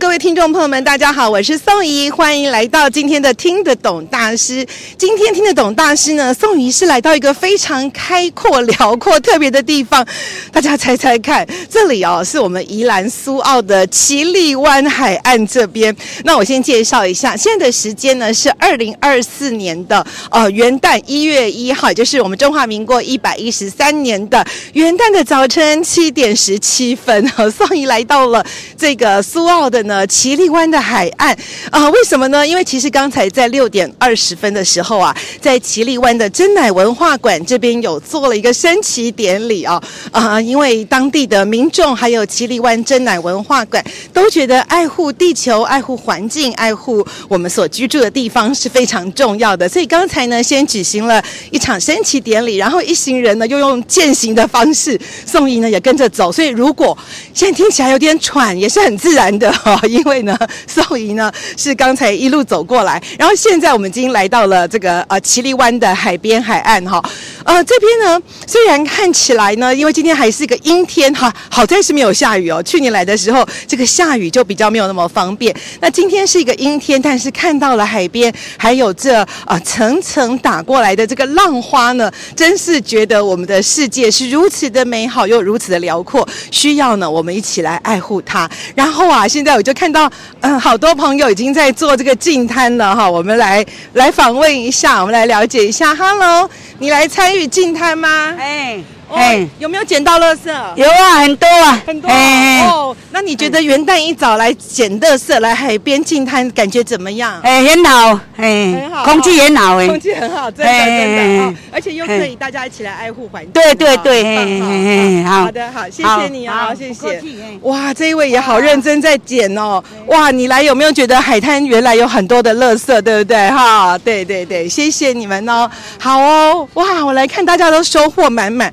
[0.00, 4.66] 各位听众朋友们，大家好，我是宋怡，欢迎来到今天的听得懂大师。
[4.98, 10.04] 今天听得懂大师呢，宋怡是来到一个非常开阔、辽阔、特别的地方。
[10.50, 15.94] 大家猜猜看，这里哦，是我们宜兰苏澳的唭哩湾海岸这边。
[16.24, 27.30] 那我先介绍一下，现在的时间呢是二零二四年的呃元旦一月一号，就是我们中华民国一百一十三年的元旦的早晨七点十七分。
[27.56, 28.44] 宋怡来到了
[28.76, 29.70] 这个苏澳。
[29.74, 31.36] 的呢，唭哩湾的海岸
[31.70, 32.46] 啊、为什么呢？
[32.46, 56.96] 因为其实刚才在六点二十分的时候啊，在唭哩湾的珍奶文化馆这边有做了一个升旗典礼啊啊、因为当地的民众还有唭哩湾珍奶文化馆都觉得爱护地球、爱护环境、爱护我们所居住的地方是非常重要的，所以刚才呢，先举行了一场升旗典礼，然后一行人呢又用践行的方式，宋怡呢也跟着走，所以如果
[57.32, 59.50] 现在听起来有点喘，也是很自然的。
[59.52, 60.36] 哈，啊 因为呢，
[60.66, 67.02] 宋怡呢是刚才一路走过来，然后现在我们已经来到了这个呃唭哩湾的海边海岸哈，
[67.44, 72.62] 呃这边呢虽然看起来呢，因为今天还是一个阴天哈，好在是没有下雨哦。
[72.62, 75.54] 去年来的时候，这个下雨就比较没有那么方便。
[75.80, 88.48] 那今天是一个阴天，但是看到了海边，还有这啊、层层打过来的这个浪花呢，真是觉得我们的世界是如此的美好又如此的辽阔，需要呢我们一起来爱护它。
[88.74, 89.28] 然后啊。
[89.34, 90.08] 现在我就看到，
[90.40, 93.10] 嗯，好多朋友已经在做这个净摊了哈。
[93.10, 95.94] 我们来来访问一下，我们来了解一下。
[95.94, 96.48] Hello，
[96.78, 98.34] 你来参与净摊吗？
[98.38, 98.78] 哎。
[99.14, 100.50] 哎、哦，有没有捡到垃圾？
[100.76, 102.96] 有啊，很多啊，很多哦。
[103.10, 107.40] 那你觉得元旦一早来捡垃圾，来海边净滩，感觉怎么样？
[107.42, 111.54] 哎，很好，哎，很好，空气很好，哎，空气很好，真的真的哦。
[111.72, 113.52] 而且又可以大家一起来爱护环境。
[113.52, 117.22] 对对对，好，好的好，谢谢你啊，谢谢。
[117.62, 119.82] 哇，这一位也好认真在捡哦。
[120.06, 123.48] 哇，你来有没有觉得海滩原来有很多的垃圾，对不对？
[123.50, 125.70] 哈，对对对，谢谢你们哦。
[125.98, 128.72] 好哦，哇，我来看大家都收获满满。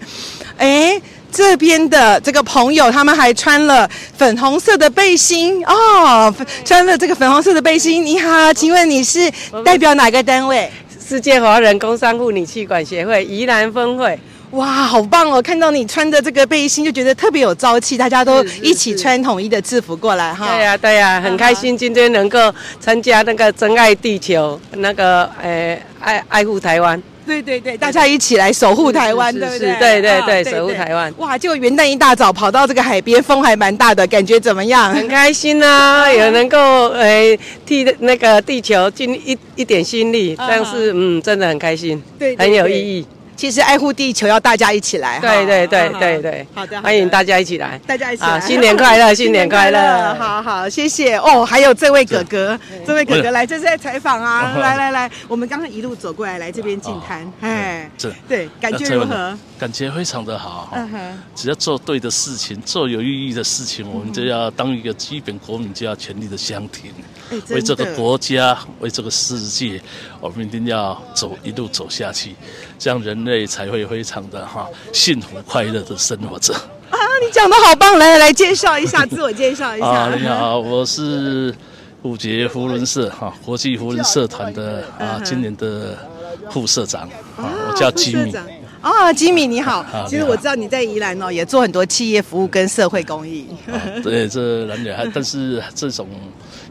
[0.61, 1.01] 哎，
[1.31, 6.31] 这边的这个朋友，他们还穿了粉红色的背心哦，
[6.63, 8.05] 穿了这个粉红色的背心。
[8.05, 9.31] 你好，请问你是
[9.65, 10.69] 代表哪个单位？
[11.03, 14.19] 世界华人工商妇女气管协会宜兰分会。
[14.51, 15.41] 哇，好棒哦！
[15.41, 17.97] 看到你穿的这个背心，就觉得特别有朝气。
[17.97, 20.45] 大家都一起穿统一的制服过来哈。
[20.45, 27.01] 对呀，对呀，很开心今天能够参加那个真爱地球，那个诶爱爱护台湾。
[27.31, 29.73] 对对对，大家一起来守护台湾，对不对？
[29.79, 31.13] 对对对，守护台湾。
[31.17, 34.93] 哇，就元旦一大早跑到这个海边，风还蛮大的，感觉怎么样？
[34.93, 43.05] 很开心啊，也能够诶替那个地球尽一一点心力，但是嗯，真的很开心，对，很有意义。
[43.41, 51.17] 其实爱护地球要大家一起来，对对对对对，好的，欢迎大家一起来，大家一起来，新年快乐，新年快乐，好好，谢谢。
[51.17, 51.43] 哦。
[51.43, 59.35] 还有这位哥哥，这位哥哥来，这是在采访啊，来来来，我们刚刚一路走过来，来这边进滩，哎，这对，感觉如何？
[59.57, 60.77] 感觉非常的好，
[61.33, 66.91] 只要做对的事情，做有意义的事情，我们就要当一个基本国民，就要全力的相挺，
[67.49, 69.81] 为这个国家，为这个世界，
[70.19, 72.35] 我们一定要走一路走下去，
[72.79, 73.41] 这样人类。
[73.51, 76.97] 才会非常的哈幸福快乐的生活着啊！
[77.21, 79.85] 你讲的好棒，来来来，介绍一下， 自我介绍一下。
[79.85, 81.53] 啊，你好，我是
[82.03, 85.97] 五杰扶轮社哈国际扶轮社团的啊今年的
[86.49, 87.01] 副社长
[87.35, 88.33] 啊，我叫吉米。
[88.81, 93.47] 啊，吉米你好，其实我知道你在宜兰哦，也做很多企业服务跟社会公益。
[94.03, 96.07] 对，这难免还，但是这种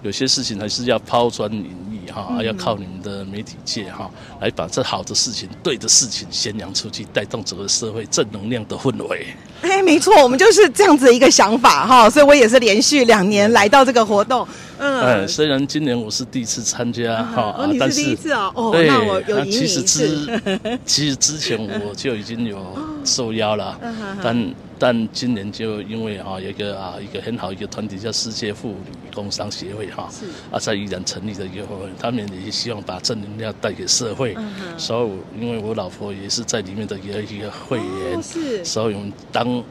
[0.03, 4.11] 有些事情还是要抛砖引玉哈，要靠你们的媒体界哈，
[4.41, 9.26] 来把这好的事情、对的事情宣扬出去，带动整个社会正能量的氛围。
[9.62, 14.47] 哎，没错，我们就是这样子的一个想法哈，所以我也是连续两年来到这个活动。
[14.79, 19.67] 嗯，哎，虽然今年我是第一次参加哈，哦，你是第一次哦，哦，对，那我有赢你一次。
[19.67, 22.64] 其实之其实之前我就已经有
[23.05, 23.79] 受邀了，
[24.23, 24.35] 但
[24.81, 30.09] 但今年就因为哈有一个啊一个很好一个团体叫世界妇女工商协会哈，
[30.50, 34.35] 啊在宜兰成立的以后，他们也希望把正能量带给社会，
[34.79, 39.62] 所以因为我老婆也是在里面的一个一个会员，是，所以我们当。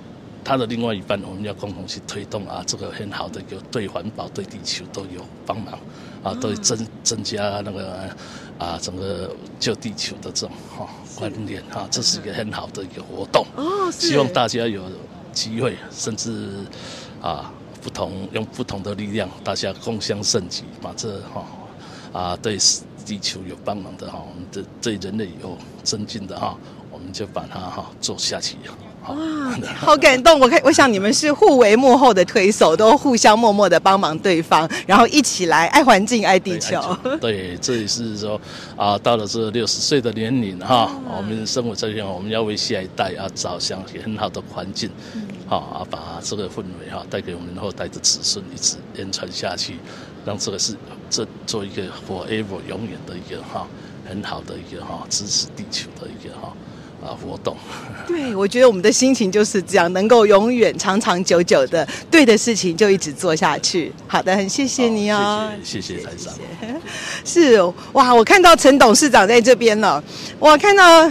[0.41, 5.77] 它的另外一半，我们要共同去推动啊，这个很好的一个对环保、对地球都有帮忙
[6.23, 8.09] 啊，都增增加那个
[8.59, 14.83] 啊整个救地球的这种哈观念哈，这是一个很好的一个活动哦，希望大家有
[15.33, 16.50] 机会，甚至
[17.21, 17.51] 啊
[17.81, 21.45] 不同用不同的力量，大家共襄盛举，把这哈
[22.11, 22.57] 啊对
[23.06, 26.57] 地球有帮忙的哈，我们的对人类有增进的哈，
[26.91, 28.57] 我们就把它哈做下去。
[29.09, 30.39] 哇，好感动！
[30.39, 36.79] 我看，我想你们是互为幕后的推手，都互相默默的帮忙对方，然后一起来爱环境、爱地球。
[37.19, 38.39] 对， 这也是说
[38.75, 44.89] 啊，到了这六十岁的年龄哈，我们生活在这边，我们要为下一代啊着想，很好的环境，
[45.47, 49.77] 好啊，把这个氛围哈带给我们后代的子孙，一直延传下去，
[50.25, 50.75] 让这个是
[51.09, 53.65] 这做一个 forever 永远的一个哈
[54.07, 56.53] 很好的一个哈支持地球的一个哈。
[57.03, 57.55] 啊，活动，
[58.07, 63.91] 对，我觉得我们的心情就是这样，能够永远长长久久的对的事情就一直做下去。
[64.07, 66.33] 好的，很谢谢你哦，谢谢谢谢台长。
[67.23, 67.61] 是
[67.93, 70.03] 哇，我看到陈董事长在这边了，
[70.39, 71.09] 我看到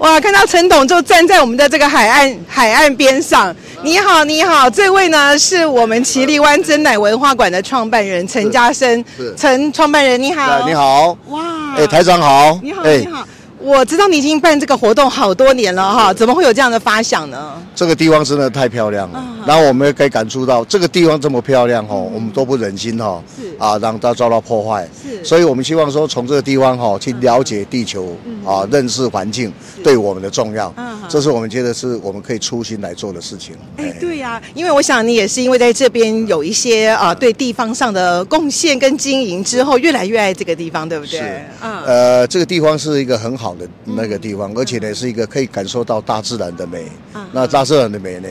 [0.00, 3.54] 哇， 看到陈董就站在我们的这个海岸海岸边上。
[3.82, 9.04] 你好，你好，这位呢是我们奇力湾珍奶文化馆的创办人陈家生，
[9.36, 13.28] 陈创办人你好，你好，哇，哎，台长好，你好，你好。
[13.64, 17.54] 我知道你已经办这个活动好多年了哈，怎么会有这样的发想呢？
[17.74, 23.22] 这个地方真的太漂亮了，然后我们也可以感触到这个地方这么漂亮哈，我们都不忍心哈，
[23.58, 24.86] 啊让它遭到破坏，
[25.24, 28.14] 所以我们希望说从这个地方哈去了解地球
[28.44, 29.50] 啊，认识环境
[29.82, 33.56] 对我们的重要，嗯这是我们觉得是我们可以初心来做的事情。
[33.78, 41.18] 哎，对呀，因为我想你也是因为在这边有一些啊对地方上的贡献跟经营之后，越来越爱这个地方，对不对？
[41.18, 46.86] 是，呃，这个地方是一个很好的那个地方，而且呢是一个可以感受到大自然的美。
[47.32, 48.28] 那大自然的美呢，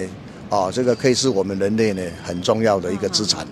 [0.50, 3.48] 啊，这个可以是我们人类呢很重要的一个资产。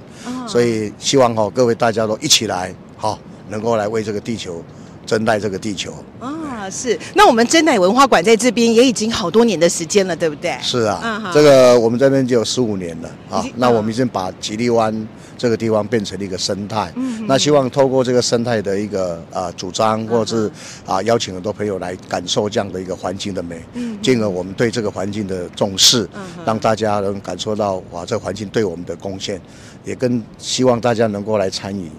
[0.48, 3.18] 所以希望哈各位大家都一起来，好，
[3.50, 4.64] 能够来为这个地球
[5.12, 5.94] 珍待这个地球。
[6.22, 6.98] 啊，是。
[7.16, 10.58] 那我们珍奶文化馆在这边也已经好多年的时间了，对不对？
[10.62, 13.44] 是啊，这个我们这边就有十五年了啊。
[13.58, 15.06] 那我们已经把吉利湾。
[15.42, 20.48] 这个地方变成了一个生态，嗯，那希望透过这个生态的一个啊、呃、主张，或者是
[20.86, 29.42] 啊、呃、邀请很多朋友来感受这样的一个环境的美，嗯，进而我们对这个环境的重视，嗯，让大家能感受到哇，这个环境对我们的贡献，
[29.84, 31.90] 也跟希望大家能够来参与。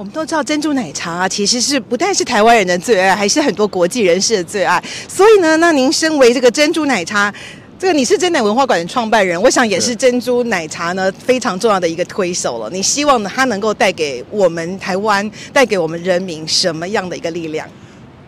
[0.00, 4.82] 是，我们都知道珍珠奶茶啊，其实是不但是台湾人的最爱，还是很多国际人士的最爱。
[5.06, 7.32] 所以呢，那您身为这个珍珠奶茶。
[7.78, 12.68] 这个你是珍奶文化馆的创办人，我想也是珍珠奶茶呢非常重要的一个推手了。
[12.70, 17.66] 你希望呢，它能够带给我们台湾，带给我们人民什么样的一个力量？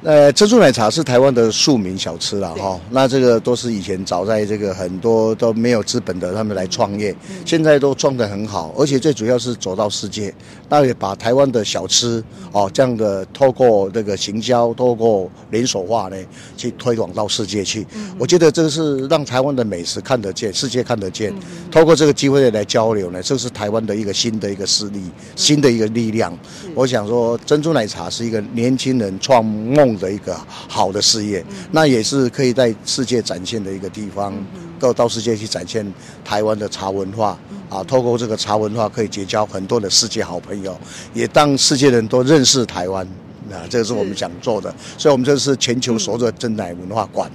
[0.05, 2.81] 呃，珍珠奶茶是台湾的庶民小吃了哈。
[2.91, 7.15] 那这个都是以前早在这个很多都没有资本的，他们来创业，
[7.45, 10.35] 现在都创得很好，而且最主要是走到世界，
[10.73, 16.17] 那也把台湾的小吃哦这样的透过这个行销，透过连锁化呢，
[16.57, 17.87] 去推广到世界去。
[18.19, 21.31] 我觉得这是让台湾的美食看得见，世界看得见。
[21.71, 25.03] 透过这个机会来交流呢，这是台湾的一个新的一个势力，
[25.37, 26.35] 新的一个力量。
[26.75, 34.33] 我想说，珍珠奶茶是一个年轻人创梦的一个好的事业，那也是可以在世界展现的一个地方，
[34.81, 35.87] 到到世界去展现
[36.25, 37.39] 台湾的茶文化
[37.73, 37.85] 啊。
[37.85, 40.79] 透过这个茶文化，可以结交很多的世界好朋友，
[41.15, 43.07] 也让世界人都认识台湾。
[43.51, 47.31] 啊，这个是我们想做的，所以我们这是全球首的珍奶文化馆。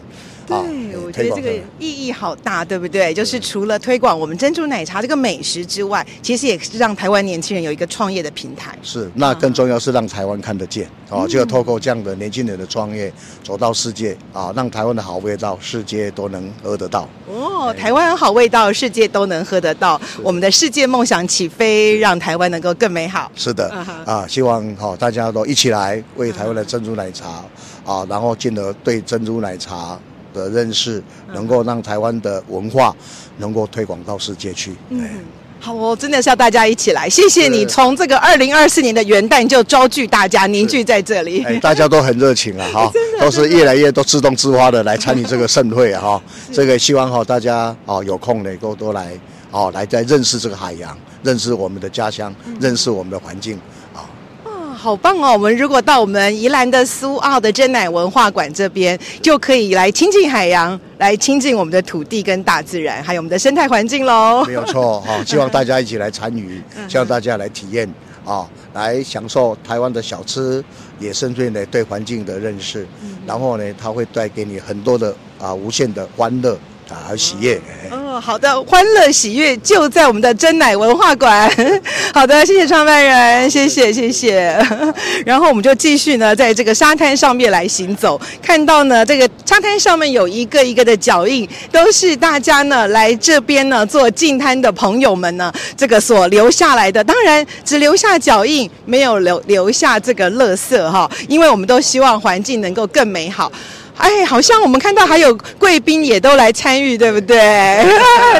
[0.47, 0.57] 对，
[1.07, 1.49] 我觉得这个
[1.79, 3.13] 意义好大，对不对？
[3.13, 8.77] 就是除了推广我们珍珠奶茶这个美食之外，其实也是让台湾年轻人有一个创业的平台。
[8.83, 13.09] 是，那更重要是让台湾看得见哦，就要透过这样的年轻人的创业，
[13.41, 17.07] 走到世界啊，让台湾的好味道世界都能喝得到。
[17.25, 23.31] 哦，台湾好味道世界都能喝得到，我们的世界梦想起飞，让台湾能够更美好。
[23.33, 23.69] 是的，
[24.05, 27.45] 啊，希望好大家都一起来为台湾的珍珠奶茶
[27.85, 29.97] 啊，然后进而对珍珠奶茶。
[30.33, 31.01] 的认识
[31.33, 32.95] 能够让台湾的文化
[33.37, 34.75] 能够推广到世界去。
[34.89, 35.09] 嗯，
[35.59, 49.19] 好，我真的是要大家一起来，谢谢你从这个二零二四年的元旦就招聚大家凝聚在这里，哎，大家都很热情啊， 哈，都是越来越都自动自发的来参与这个盛会啊，哈， 这个希望哈大家哦有空呢都都来
[49.51, 53.59] 哦来再认识这个海洋，认识我们的家乡，认识我们的环境。
[54.87, 55.33] 好棒哦！
[55.33, 64.45] 我们如果到我们宜兰的苏澳的珍奶文化馆这边，就可以来亲近海洋，来亲近我们的土地跟大自然，还有我们的生态环境喽。
[64.47, 67.85] 没有错 哈，希望大家一起来参与，希望大家来体验
[68.23, 70.63] 啊，来享受台湾的小吃，
[70.99, 72.87] 也甚至呢对环境的认识。
[73.25, 76.57] 然后呢，它会带给你很多的啊无限的欢乐
[76.89, 77.59] 啊和喜悦。
[78.19, 81.49] 好的，欢乐喜悦就在我们的珍奶文化馆。
[82.13, 84.57] 好的，谢谢创办人，谢谢谢谢。
[85.25, 97.03] 然后我们就继续呢，在这个沙滩上面来行走，看到呢，这个沙滩上面有一个一个的脚印，都是大家呢来这边呢做净滩的朋友们呢，这个所留下来的。
[97.03, 103.51] 当然，只留下脚印，没有留留下这个垃圾哈，因为我们都希望环境能够更美好。
[103.97, 107.37] 哎，好像我们看到还有贵宾也都来参与，对不对？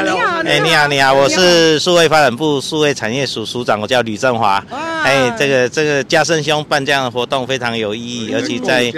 [0.04, 4.64] 你好，哎，你好，你好，我是数位发展部数位产业署署长，我叫吕振华。
[5.04, 8.94] 哎，这个这个嘉盛兄办这样的活动非常有意义，而且在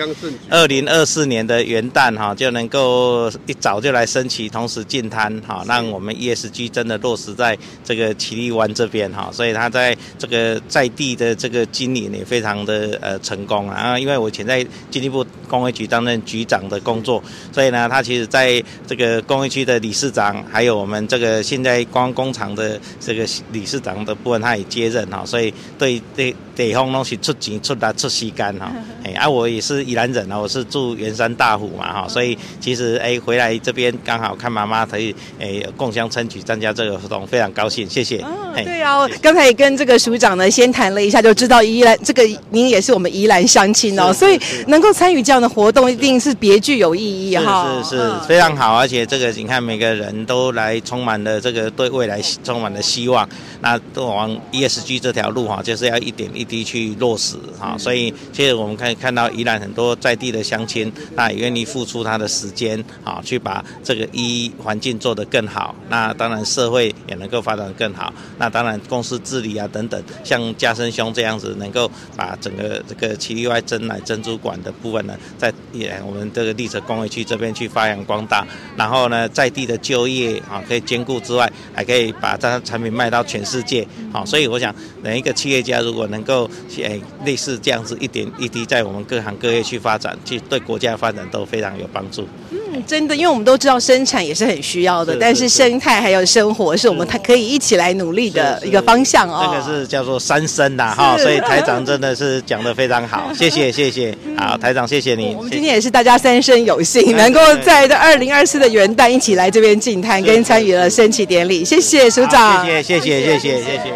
[0.49, 26.35] 二零二四年的元旦哈，就能够一早就来升旗，同时进滩哈，让我们 ESG 真的落实在这个奇丽湾这边哈，所以他在这个在地的这个经营也非常的呃成功啊，因为我以前在经济部工业局担任局长的工作，所以呢，他其实在这个工业区的理事长，还有我们这个现在观光工厂的这个理事长的部分，他也接任哈，所以对对。
[26.59, 28.69] 地方拢是出钱出力出时间哈，
[29.01, 38.17] 哎啊，我也是宜兰人啊，我是住圆山大湖嘛哈，所以其实哎回来这边刚好看妈妈可以哎共襄参举参加这个活动，非常高兴，谢谢。
[38.17, 44.37] 哦，对啊，刚才也跟这个署长呢先谈了一下，就知道宜兰这个您也是我们宜兰乡亲哦，所以
[44.67, 47.81] 能够参与这样的活动，一定是别具有意义哈。
[47.81, 53.27] 是是，是非常好，而且这个你看每个人都来充满了这个对未来充满了希望，
[53.61, 56.49] 那都往 ESG 这条路哈，就是要一点一。
[56.49, 65.75] 滴去落实哈，所以其实我们可以看到宜兰很多在地的乡亲，那也愿意付出他的时间啊，去把这个一环境做得更好。
[65.87, 68.11] 那当然社会也能够发展得更好。
[68.39, 78.45] 那当然公司治理啊等等，像嘉生兄这样子，能够把整个这个奇力外珍奶珍珠馆的部分呢，在也我们这个丽泽工业区这边去发扬光大。
[78.75, 83.87] 然后呢，在地的就业啊可以兼顾之外，还可以把这产品卖到全世界。
[84.11, 92.27] 好，所以我想每一个企业家如果能够诶，类似这样子一点一滴，在我们各行各业去发展，其实对国家的发展都非常有帮助。
[92.51, 99.45] 嗯，真的，因为我们都知道生产也是很需要的，但是生态还有生活是我们可以一起来努力的一个方向哦。
[99.45, 104.17] 这个是叫做三生呐，哈，所以台长真的是讲得非常好，谢谢谢谢。
[104.37, 105.35] 好，台长谢谢你。
[105.35, 113.39] 我们今天也是大家三生有幸，能够在这二零二四的元旦一起来这边进摊，跟参与了升旗典礼，谢谢署长，谢谢谢谢谢。
[113.39, 113.93] 谢谢谢。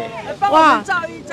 [0.50, 0.82] 哇。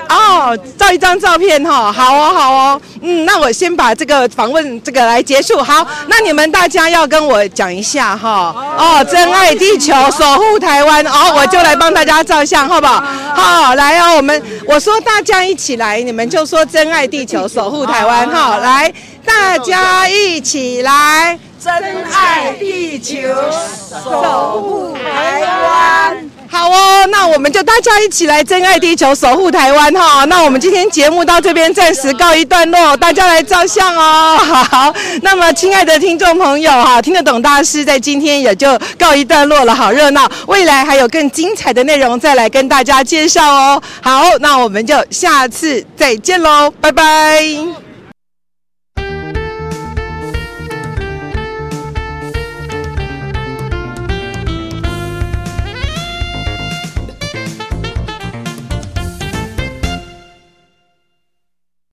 [0.08, 5.62] 哦，照一张照片哈，好哦，好哦，嗯，那我先把这个访问这个来结束。
[5.62, 13.02] 好，那你们大家要跟我讲一下哈，哦，珍爱地球，守护台湾，哦，我就来帮大家照相，好不好？
[13.34, 18.92] 好，来哦，我们我说大家一起来，你们就说珍爱地球，守护台湾，哈，来，
[19.24, 21.72] 大家一起来，珍
[22.12, 23.18] 爱地球，
[24.04, 26.30] 守护台湾。
[26.48, 30.24] 好哦，那我们就大家一起来珍爱地球，守护台湾哈。
[30.26, 34.36] 那我们今天节目到这边暂时告一段落，大家来照相哦。
[34.70, 40.30] 好，那么亲爱的听众朋友哈，听得懂大师在今天也就告一段落了，好热闹。
[40.46, 43.82] 未来还有更精彩的内容再来跟大家介绍哦。
[44.02, 47.91] 好，那我们就下次再见喽，拜拜。